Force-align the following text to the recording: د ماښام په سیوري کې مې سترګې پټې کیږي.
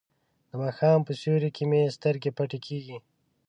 د 0.49 0.51
ماښام 0.61 0.99
په 1.07 1.11
سیوري 1.21 1.49
کې 1.55 1.63
مې 1.69 1.93
سترګې 1.97 2.31
پټې 2.37 2.59
کیږي. 2.65 2.97